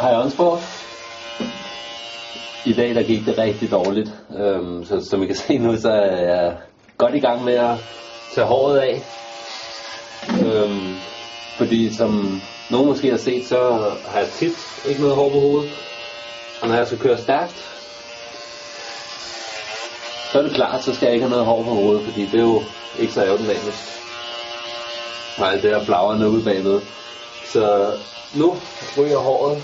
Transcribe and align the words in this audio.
Hej 0.00 0.14
Onsborg. 0.14 0.60
I 2.64 2.72
dag 2.72 2.94
der 2.94 3.02
gik 3.02 3.26
det 3.26 3.38
rigtig 3.38 3.70
dårligt. 3.70 4.10
Øhm, 4.38 4.84
så 4.84 5.06
som 5.10 5.22
I 5.22 5.26
kan 5.26 5.34
se 5.34 5.58
nu, 5.58 5.76
så 5.76 5.90
er 5.90 6.16
jeg 6.34 6.56
godt 6.98 7.14
i 7.14 7.20
gang 7.20 7.44
med 7.44 7.54
at 7.54 7.76
tage 8.34 8.46
håret 8.46 8.78
af. 8.78 9.02
Øhm, 10.46 11.00
fordi 11.56 11.96
som 11.96 12.42
nogen 12.70 12.88
måske 12.88 13.10
har 13.10 13.16
set, 13.16 13.44
så 13.46 13.60
har 14.08 14.18
jeg 14.18 14.28
tit 14.28 14.58
ikke 14.88 15.00
noget 15.00 15.16
hår 15.16 15.30
på 15.32 15.40
hovedet. 15.40 15.72
Og 16.62 16.68
når 16.68 16.74
jeg 16.74 16.86
skal 16.86 16.98
køre 16.98 17.18
stærkt, 17.18 17.58
så 20.32 20.38
er 20.38 20.42
det 20.42 20.52
klart, 20.54 20.84
så 20.84 20.94
skal 20.94 21.06
jeg 21.06 21.14
ikke 21.14 21.26
have 21.26 21.36
noget 21.36 21.46
hår 21.46 21.62
på 21.62 21.70
hovedet, 21.70 22.04
fordi 22.04 22.26
det 22.26 22.34
er 22.34 22.48
jo 22.52 22.62
ikke 22.98 23.12
så 23.12 23.20
aerodynamisk. 23.22 23.82
Og 25.38 25.52
alt 25.52 25.62
det 25.62 25.70
der 25.72 25.84
flagrende 25.84 26.30
ude 26.30 26.44
bagved. 26.44 26.80
Så 27.52 27.92
nu 28.34 28.56
ryger 28.98 29.18
håret 29.18 29.62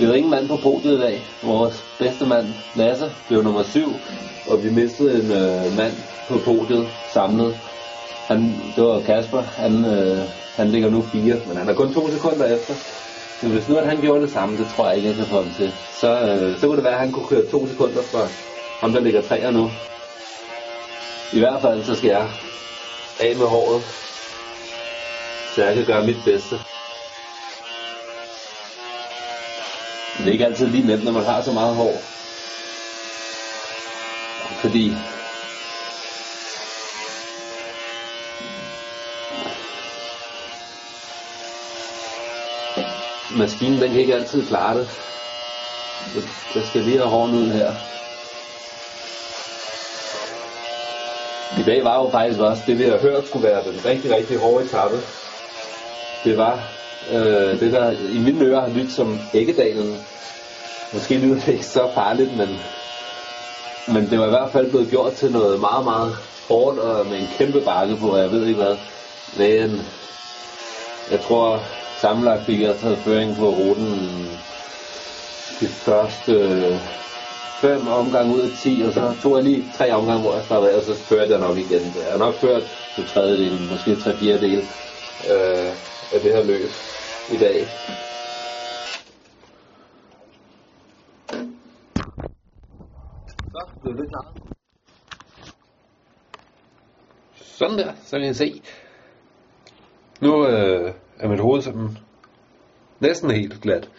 vi 0.00 0.04
havde 0.04 0.18
ingen 0.18 0.30
mand 0.30 0.48
på 0.48 0.56
podiet 0.56 0.98
i 0.98 1.00
dag. 1.00 1.22
Vores 1.42 1.84
bedste 1.98 2.26
mand, 2.26 2.46
Lasse, 2.74 3.10
blev 3.28 3.42
nummer 3.42 3.62
syv, 3.62 3.88
og 4.50 4.64
vi 4.64 4.70
mistede 4.70 5.14
en 5.20 5.30
øh, 5.30 5.76
mand 5.76 5.92
på 6.28 6.38
podiet 6.44 6.88
samlet. 7.12 7.58
Han, 8.28 8.38
det 8.76 8.84
var 8.84 9.00
Kasper, 9.00 9.42
han, 9.42 9.84
øh, 9.84 10.24
han 10.56 10.70
ligger 10.70 10.90
nu 10.90 11.02
fire, 11.02 11.36
men 11.46 11.56
han 11.56 11.68
er 11.68 11.74
kun 11.74 11.94
to 11.94 12.10
sekunder 12.10 12.46
efter. 12.56 12.74
Så 13.40 13.48
hvis 13.48 13.68
nu 13.68 13.76
at 13.76 13.88
han 13.88 14.00
gjorde 14.00 14.22
det 14.22 14.30
samme, 14.30 14.58
det 14.58 14.66
tror 14.68 14.88
jeg 14.88 14.96
ikke, 14.96 15.08
jeg 15.08 15.16
kan 15.16 15.26
få 15.26 15.42
ham 15.42 15.52
til. 15.56 15.72
Så, 16.00 16.10
øh, 16.20 16.58
så 16.58 16.66
kunne 16.66 16.76
det 16.76 16.84
være, 16.84 16.98
at 16.98 17.00
han 17.00 17.12
kunne 17.12 17.28
køre 17.28 17.46
to 17.50 17.68
sekunder 17.68 18.02
for 18.02 18.28
ham, 18.80 18.92
der 18.92 19.00
ligger 19.00 19.22
treer 19.22 19.50
nu. 19.50 19.70
I 21.32 21.38
hvert 21.38 21.60
fald, 21.62 21.84
så 21.84 21.94
skal 21.94 22.08
jeg 22.08 22.28
af 23.20 23.36
med 23.36 23.46
håret, 23.46 23.82
så 25.54 25.64
jeg 25.64 25.74
kan 25.74 25.84
gøre 25.84 26.06
mit 26.06 26.22
bedste. 26.24 26.56
Det 30.18 30.28
er 30.28 30.32
ikke 30.32 30.46
altid 30.46 30.66
lige 30.66 30.86
nemt, 30.86 31.04
når 31.04 31.12
man 31.12 31.24
har 31.24 31.42
så 31.42 31.52
meget 31.52 31.76
hår. 31.76 32.02
Fordi 34.60 34.94
maskinen 43.38 43.80
den 43.80 43.90
kan 43.90 44.00
ikke 44.00 44.14
altid 44.14 44.46
klare 44.46 44.78
det. 44.78 44.88
Jeg 46.54 46.62
skal 46.66 46.82
lige 46.82 46.98
have 46.98 47.10
hården 47.10 47.34
ud 47.34 47.50
her. 47.50 47.72
I 51.60 51.62
dag 51.62 51.84
var 51.84 51.94
jo 52.02 52.10
faktisk 52.10 52.40
også 52.40 52.62
det, 52.66 52.78
vi 52.78 52.84
har 52.84 52.98
hørt 52.98 53.26
skulle 53.26 53.48
være 53.48 53.64
den 53.64 53.84
rigtig, 53.84 54.10
rigtig 54.16 54.38
hårde 54.38 54.64
etape. 54.64 55.02
Det 56.24 56.38
var 56.38 56.79
øh, 57.12 57.60
det, 57.60 57.72
der 57.72 57.90
i 57.90 58.18
mine 58.18 58.44
ører 58.44 58.60
har 58.60 58.68
lyttet 58.68 58.92
som 58.92 59.20
Æggedalen. 59.34 59.96
Måske 60.92 61.18
lyder 61.18 61.34
det 61.34 61.48
ikke 61.52 61.66
så 61.66 61.90
farligt, 61.94 62.36
men, 62.36 62.48
men 63.94 64.10
det 64.10 64.18
var 64.18 64.26
i 64.26 64.30
hvert 64.30 64.52
fald 64.52 64.70
blevet 64.70 64.90
gjort 64.90 65.12
til 65.12 65.32
noget 65.32 65.60
meget, 65.60 65.84
meget 65.84 66.12
hårdt 66.48 66.78
og 66.78 67.06
med 67.06 67.18
en 67.18 67.28
kæmpe 67.38 67.60
bakke 67.60 67.96
på, 67.96 68.16
jeg 68.16 68.30
ved 68.30 68.46
ikke 68.46 68.62
hvad. 68.62 68.76
Men 69.38 69.80
jeg 71.10 71.20
tror 71.20 71.62
sammenlagt 72.00 72.46
fik 72.46 72.60
jeg 72.60 72.76
taget 72.76 72.98
føring 72.98 73.36
på 73.36 73.48
ruten 73.48 74.30
de 75.60 75.68
første 75.68 76.32
øh, 76.32 76.76
fem 77.60 77.88
omgange 77.88 78.34
ud 78.34 78.40
af 78.40 78.50
10, 78.62 78.82
og 78.86 78.92
så 78.92 79.14
tog 79.22 79.36
jeg 79.36 79.44
lige 79.44 79.64
tre 79.76 79.92
omgange, 79.92 80.22
hvor 80.22 80.34
jeg 80.34 80.44
startede 80.44 80.70
af, 80.72 80.76
og 80.76 80.82
så 80.82 80.94
førte 80.94 81.32
jeg 81.32 81.40
nok 81.40 81.58
igen. 81.58 81.94
Jeg 81.96 82.10
har 82.10 82.18
nok 82.18 82.34
ført 82.34 82.62
til 82.94 83.06
tredjedel, 83.06 83.60
måske 83.70 83.96
tre 83.96 84.16
fjerdedel 84.16 84.68
øh, 85.30 85.72
af 86.12 86.20
det 86.20 86.32
her 86.32 86.44
løb 86.44 86.70
i 87.34 87.36
dag. 87.36 87.68
Så, 93.52 93.66
blev 93.82 93.96
det 93.96 94.08
klart. 94.08 94.26
Sådan 97.34 97.78
der, 97.78 97.92
så 98.04 98.18
kan 98.18 98.30
I 98.30 98.34
se. 98.34 98.62
Nu 100.20 100.46
øh, 100.46 100.94
er 101.18 101.28
mit 101.28 101.40
hoved 101.40 101.62
sådan 101.62 101.88
næsten 103.00 103.30
helt 103.30 103.60
glat. 103.62 103.90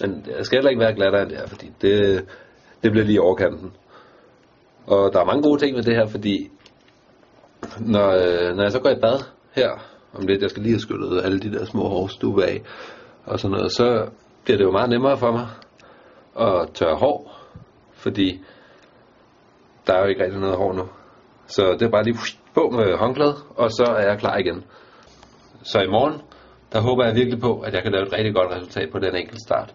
Men 0.00 0.26
jeg 0.36 0.46
skal 0.46 0.56
heller 0.56 0.70
ikke 0.70 0.80
være 0.80 0.94
glattere 0.94 1.22
end 1.22 1.30
det 1.30 1.38
her, 1.38 1.46
fordi 1.46 1.72
det, 1.80 2.26
det 2.82 2.90
bliver 2.90 3.06
lige 3.06 3.22
overkanten. 3.22 3.72
Og 4.86 5.12
der 5.12 5.20
er 5.20 5.24
mange 5.24 5.42
gode 5.42 5.60
ting 5.60 5.76
ved 5.76 5.82
det 5.82 5.94
her, 5.96 6.06
fordi 6.06 6.50
når, 7.80 8.08
øh, 8.08 8.56
når 8.56 8.62
jeg 8.62 8.72
så 8.72 8.80
går 8.80 8.90
i 8.90 9.00
bad 9.00 9.24
her 9.52 9.97
om 10.18 10.26
lidt, 10.26 10.42
jeg 10.42 10.50
skal 10.50 10.62
lige 10.62 10.72
have 10.72 10.80
skyllet 10.80 11.24
alle 11.24 11.40
de 11.40 11.52
der 11.52 11.64
små 11.64 11.88
hårstube 11.88 12.44
af 12.44 12.62
og 13.26 13.40
sådan 13.40 13.56
noget, 13.56 13.72
så 13.72 14.08
bliver 14.44 14.58
det 14.58 14.64
jo 14.64 14.70
meget 14.70 14.90
nemmere 14.90 15.16
for 15.16 15.32
mig 15.32 15.48
at 16.40 16.70
tørre 16.74 16.96
hår, 16.96 17.38
fordi 17.92 18.40
der 19.86 19.94
er 19.94 20.00
jo 20.02 20.08
ikke 20.08 20.24
rigtig 20.24 20.40
noget 20.40 20.56
hår 20.56 20.72
nu. 20.72 20.88
Så 21.46 21.62
det 21.78 21.82
er 21.82 21.90
bare 21.90 22.04
lige 22.04 22.18
på 22.54 22.70
med 22.70 22.98
håndklædet, 22.98 23.36
og 23.56 23.70
så 23.70 23.84
er 23.98 24.08
jeg 24.08 24.18
klar 24.18 24.36
igen. 24.36 24.64
Så 25.62 25.80
i 25.80 25.86
morgen, 25.86 26.20
der 26.72 26.80
håber 26.80 27.04
jeg 27.04 27.14
virkelig 27.14 27.40
på, 27.40 27.60
at 27.60 27.74
jeg 27.74 27.82
kan 27.82 27.92
lave 27.92 28.06
et 28.06 28.12
rigtig 28.12 28.34
godt 28.34 28.50
resultat 28.56 28.88
på 28.92 28.98
den 28.98 29.16
enkelte 29.16 29.40
start. 29.46 29.74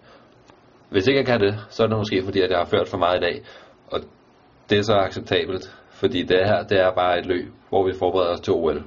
Hvis 0.89 1.07
ikke 1.07 1.19
jeg 1.19 1.25
kan 1.25 1.39
det, 1.39 1.55
så 1.69 1.83
er 1.83 1.87
det 1.87 1.97
måske 1.97 2.23
fordi, 2.23 2.41
at 2.41 2.49
jeg 2.49 2.57
har 2.57 2.65
ført 2.65 2.87
for 2.87 2.97
meget 2.97 3.17
i 3.17 3.21
dag. 3.21 3.43
Og 3.87 3.99
det 4.69 4.77
er 4.77 4.81
så 4.81 4.93
acceptabelt, 4.93 5.77
fordi 5.89 6.23
det 6.23 6.37
her 6.37 6.63
det 6.63 6.79
er 6.79 6.91
bare 6.95 7.19
et 7.19 7.25
løb, 7.25 7.47
hvor 7.69 7.85
vi 7.85 7.93
forbereder 7.99 8.33
os 8.33 8.41
til 8.41 8.53
OL. 8.53 8.83